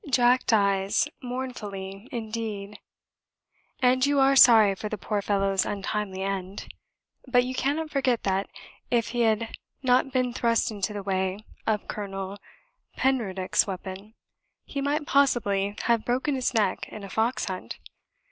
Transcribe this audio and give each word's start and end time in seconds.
Jack 0.09 0.47
dies 0.47 1.07
mournfully 1.21 2.09
indeed, 2.11 2.79
and 3.83 4.03
you 4.03 4.19
are 4.19 4.35
sorry 4.35 4.73
for 4.73 4.89
the 4.89 4.97
poor 4.97 5.21
fellow's 5.21 5.63
untimely 5.63 6.23
end; 6.23 6.73
but 7.27 7.43
you 7.43 7.53
cannot 7.53 7.91
forget 7.91 8.23
that, 8.23 8.49
if 8.89 9.09
he 9.09 9.19
had 9.19 9.55
not 9.83 10.11
been 10.11 10.33
thrust 10.33 10.71
into 10.71 10.91
the 10.91 11.03
way 11.03 11.45
of 11.67 11.87
Colonel 11.87 12.39
Penruddock's 12.97 13.67
weapon, 13.67 14.15
he 14.65 14.81
might 14.81 15.05
possibly 15.05 15.75
have 15.83 16.03
broken 16.03 16.33
his 16.33 16.51
neck 16.51 16.87
in 16.89 17.03
a 17.03 17.07
fox 17.09 17.45
hunt. 17.45 17.77